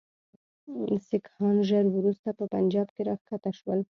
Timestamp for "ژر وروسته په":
1.69-2.43